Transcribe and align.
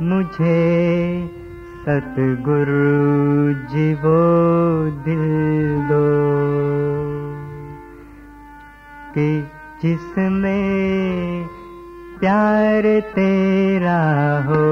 मुझे 0.00 0.60
सतगुरु 1.82 2.84
जी 3.72 3.94
वो 3.94 4.20
दिल 5.04 5.24
दो, 5.88 6.06
कि 9.14 9.26
जिसमें 9.82 11.44
प्यार 12.20 12.82
तेरा 13.00 14.00
हो, 14.46 14.62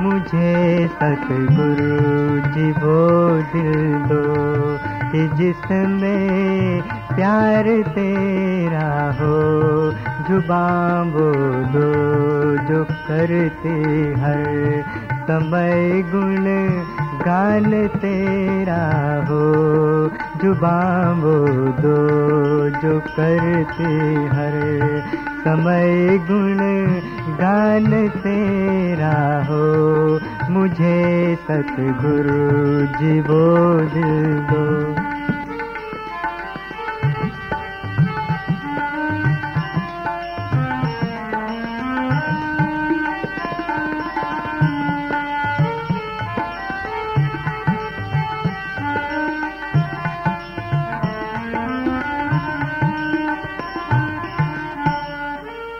मुझे 0.00 0.88
सतगुरु 0.88 1.92
जी 2.50 2.70
वो 2.72 2.98
दिल 3.52 3.94
दो। 4.08 4.99
कि 5.12 5.26
जिसमें 5.36 6.82
प्यार 7.14 7.64
तेरा 7.94 8.90
हो 9.20 9.38
ज़ुबान 10.28 11.10
बोलो 11.10 11.86
जो 12.68 12.82
करते 13.08 13.72
हर 14.22 14.44
समय 15.30 16.02
गुण 16.12 16.46
गान 17.24 17.70
तेरा 17.96 18.84
हो 19.30 19.42
ज़ुबान 20.42 21.20
बोलो 21.22 21.98
जो 22.80 22.98
करते 23.16 23.92
हर 24.36 24.58
समय 25.44 26.18
गुण 26.30 26.58
गान 27.40 27.90
तेरा 28.18 29.16
हो 29.48 29.64
मुझे 30.50 31.36
सतगुरु 31.42 32.38
जी 32.96 33.20
बोल 33.22 33.92
दो। 34.50 34.64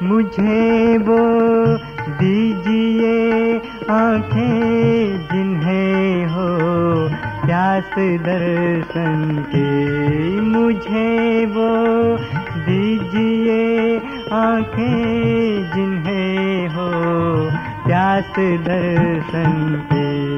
मुझे 0.02 0.98
वो 0.98 1.20
दीजिए 2.08 3.56
आँखें 3.90 5.18
जिन्हें 5.32 6.26
हो 6.26 6.58
प्यास 7.46 7.90
दर्शन 7.98 9.44
के 9.48 10.40
मुझे 10.40 11.46
वो। 11.46 12.16
दीजिए 12.56 13.98
आँखें 14.32 15.70
जिन्हें 15.74 16.68
हो 16.68 16.90
प्यास 17.86 18.32
दर्शन 18.40 19.82
के। 19.92 20.30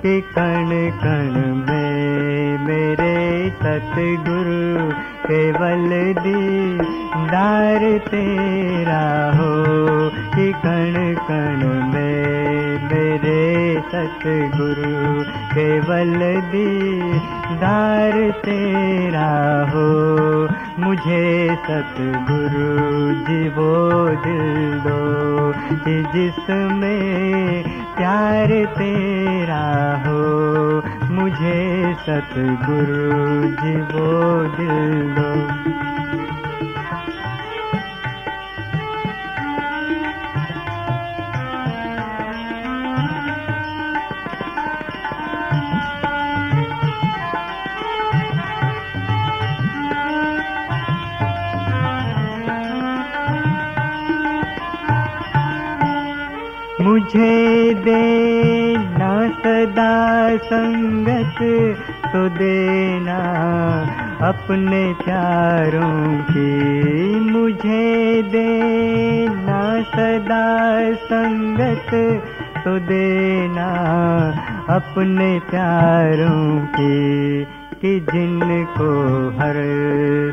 कि 0.00 0.20
कण 0.20 0.90
कण 1.00 1.54
में 1.54 2.58
मेरे 2.66 3.50
सतगुरु 3.50 4.92
केवल 5.26 6.14
दी 6.22 6.30
दीदार 6.30 7.98
तेरा 7.98 9.30
कण 10.52 11.14
कण 11.14 11.66
में 11.66 12.50
मेरे 12.84 13.74
सतगुरु 13.80 15.22
केवल 15.54 16.40
दीदार 16.40 18.30
तेरा 18.30 19.66
हो। 19.74 19.90
मुझे 20.78 21.56
सतगुरु 21.56 22.90
जी 23.24 23.48
वो 23.48 23.90
दिल 24.08 24.80
दो 24.86 25.20
जिसमें 25.88 27.62
प्यार 27.96 28.48
तेरा 28.78 30.02
हो। 30.06 30.20
मुझे 31.10 31.94
सतगुरु 31.94 33.20
जी 33.62 33.76
वो 33.76 34.42
दिल 34.44 35.14
दो। 35.18 35.30
मुझे 56.80 57.74
देना 57.74 59.28
सदा 59.28 60.36
संगत 60.36 61.40
तो 62.12 62.28
देना 62.28 63.18
अपने 64.28 64.94
प्यारों 64.94 66.22
की। 66.30 67.20
मुझे 67.30 68.22
देना 68.22 69.82
सदा 69.82 70.46
संगत 70.94 71.90
तो 72.64 72.78
देना 72.78 73.70
अपने 74.70 75.38
प्यारों 75.50 76.66
की। 76.66 77.59
कि 77.84 78.00
जिनको 78.00 78.88
हर 79.38 79.54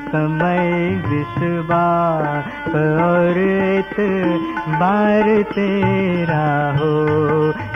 समय 0.08 0.69
विश्वास 1.06 2.46
और 2.75 3.38
बार 4.80 5.44
तेरा 5.52 6.47
हो 6.80 6.96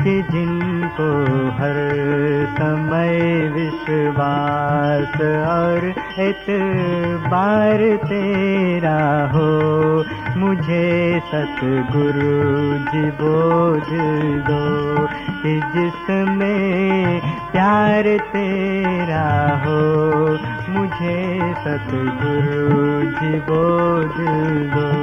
कि 0.04 0.16
जिनको 0.31 1.08
हर 1.52 1.80
समय 2.58 3.20
विश्वास 3.56 5.16
और 5.48 5.90
बार 7.31 7.80
तेरा 8.06 9.00
हो, 9.34 9.50
मुझे 10.38 10.91
सतगुरु 11.30 12.32
जी 12.92 13.04
बोझ 13.22 13.88
दो 14.48 14.62
जिसमें 15.76 17.22
प्यार 17.52 18.04
तेरा 18.34 19.28
हो 19.64 19.81
मुझे 20.74 21.18
सतगुरु 21.64 22.81
जी 23.20 23.34
बोझ 23.50 24.16
दो। 24.76 25.00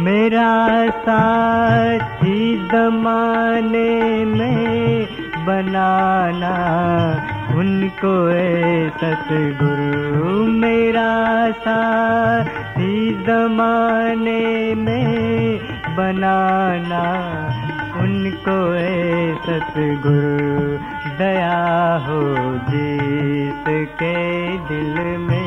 मेरा 0.00 0.90
साथी 0.90 2.68
जमाने 2.68 4.24
में 4.24 5.06
बनाना 5.46 6.54
उनको 7.58 8.14
सतगुरु। 8.98 10.46
मेरा 10.46 11.12
साथी 11.50 13.24
जमाने 13.24 14.74
में 14.74 15.58
बनाना 15.96 17.04
उनको 18.00 18.58
सतगुरु। 19.46 20.78
दया 21.18 21.60
हो 22.08 22.22
जिसके 22.70 24.16
दिल 24.58 25.18
में। 25.18 25.39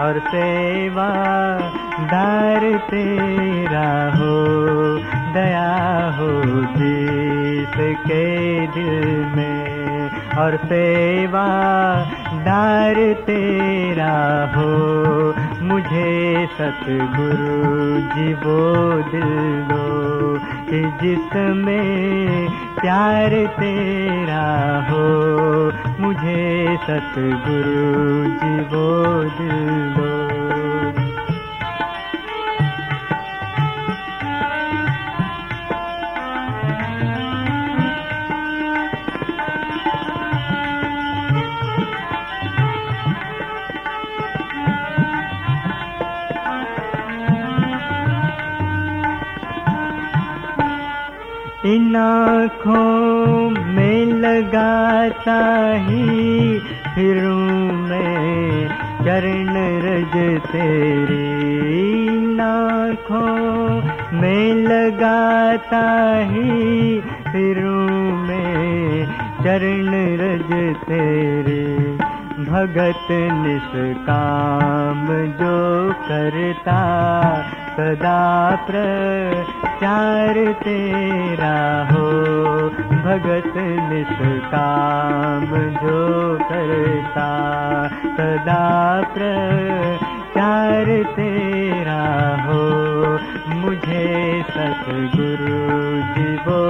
और 0.00 0.18
सेवा 0.18 1.08
दार 2.00 2.60
तेरा 2.90 4.16
हो, 4.16 4.36
दया 5.32 6.10
हो 6.18 6.30
जिसके 6.76 8.26
दिल 8.66 9.24
में। 9.36 9.76
और 10.38 10.56
सेवा 10.56 11.46
दार 12.32 12.94
तेरा 13.12 14.52
हो 14.56 15.25
मुझे 15.66 16.46
सतगुरु 16.46 17.66
जी 18.14 18.34
वो 18.34 18.92
दिल 19.10 19.62
दो, 19.70 19.86
कि 20.70 20.82
जिसमें 21.02 22.48
प्यार 22.80 23.30
तेरा 23.30 24.46
हो। 24.90 25.06
मुझे 26.00 26.76
सतगुरु 26.82 28.24
जी 28.34 28.60
वो 28.60 29.24
दिल 29.24 29.94
दो। 29.96 30.15
इन 51.66 51.96
आँखों 51.96 53.50
में 53.50 54.06
लगाता 54.06 55.38
ही 55.76 56.58
फिरूं 56.94 57.72
मैं 57.88 58.68
चरण 59.04 59.50
रज 59.84 60.14
तेरी। 60.46 61.26
आँखों 62.40 63.80
में 64.20 64.54
लगाता 64.54 65.84
ही 66.30 67.00
फिरूं 67.00 68.12
मैं 68.26 69.06
चरण 69.44 69.92
रज 70.22 70.52
तेरे। 70.84 71.62
भगत 72.46 73.08
निष्काम 73.42 75.06
जो 75.40 75.58
करता 76.08 76.80
सदा 77.76 78.56
प्रचार 78.56 80.34
तेरा 80.52 81.88
हो। 81.92 82.06
भगत 83.06 83.52
निष्काम 83.56 85.46
जो 85.72 86.38
करता 86.42 87.28
सदा 88.16 88.66
प्रचार 89.14 90.84
तेरा 90.86 92.06
हो। 92.46 92.64
मुझे 93.48 94.42
सतगुरु 94.50 95.60
जी 96.14 96.36
वो 96.36 96.62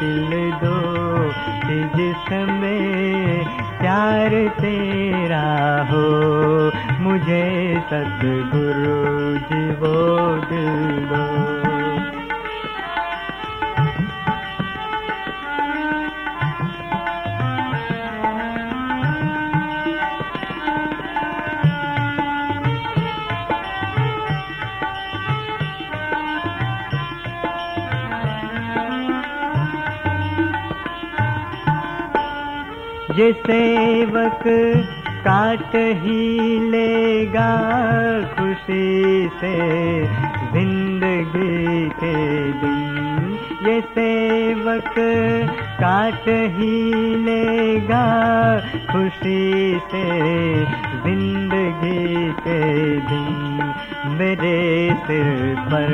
दिल 0.00 0.50
दो 0.50 0.80
जिसमें 1.96 3.44
प्यार 3.80 4.30
तेरा 4.60 5.48
हो। 5.90 6.06
मुझे 7.00 7.44
सतगुरु 7.90 9.00
जी 9.38 9.70
वो 9.70 10.19
ये 33.20 33.32
सेवक 33.32 34.42
काट 35.24 35.74
ही 36.02 36.58
लेगा 36.70 37.50
खुशी 38.34 39.28
से 39.40 39.52
ज़िंदगी 40.52 41.88
के 41.98 42.14
दिन। 42.62 43.38
ये 43.66 43.80
सेवक 43.96 44.94
काट 45.80 46.28
ही 46.28 46.76
लेगा 47.24 48.04
खुशी 48.90 49.80
से 49.92 50.04
ज़िंदगी 51.04 52.32
के 52.40 52.60
दिन। 53.00 53.72
मेरे 54.18 54.58
सिर 55.06 55.54
पर 55.70 55.88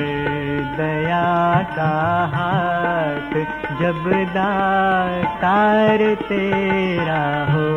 दया 0.76 1.62
का 1.76 1.92
हाथ, 2.34 3.34
जब 3.80 4.10
दातार 4.34 5.98
तेरा 6.22 7.22
हो। 7.52 7.68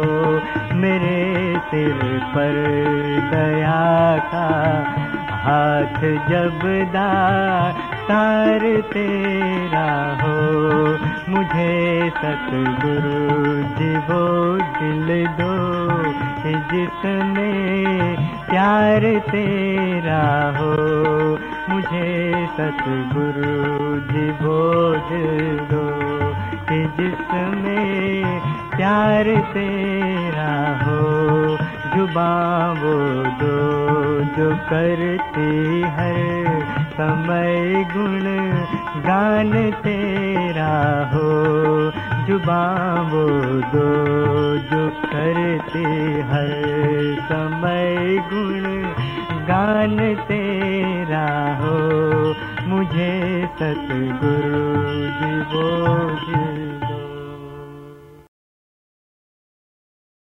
मेरे 0.76 1.60
सिर 1.70 2.20
पर 2.36 2.58
दया 3.34 4.18
का 4.34 4.48
हाथ, 5.44 6.02
जब 6.30 6.60
दातार 8.10 8.82
तेरा 8.82 10.18
हो। 10.22 10.38
मुझे 11.30 12.10
सतगुरु 12.10 13.40
जी 13.64 13.98
वो 13.98 14.58
दिल 14.58 15.28
दो। 15.28 15.70
जिसमें 16.72 18.16
प्यार 18.50 19.00
तेरा 19.20 20.58
हो, 20.58 20.72
मुझे 21.70 22.34
सतगुरु 22.58 24.00
जी 24.00 24.32
बोझ 24.32 25.10
दो। 25.68 26.00
कि 26.70 27.04
जिसमें 27.04 28.40
प्यार 28.78 29.24
तेरा 29.24 30.84
हो 30.84 31.02
जुबा 31.96 32.72
वो 32.72 33.24
दो। 33.24 33.59
जो 34.40 34.50
करती 34.56 35.82
है। 35.82 36.46
समय 36.86 37.84
गुण 37.98 38.22
गान 39.02 39.72
तेरा 39.72 41.10
हो। 41.14 41.34
जुबा 42.28 43.02
वो 43.02 43.28
दो 43.62 43.98
जो 44.58 44.90
करती 44.90 45.84
हर 46.22 47.18
समय 47.22 48.18
गुण 48.34 48.82
गान 49.46 50.16
तेरा 50.16 51.58
हो। 51.62 51.80
मुझे 52.68 53.46
सतगुरु 53.60 54.70
जी 55.20 55.42
बोझ 55.42 56.59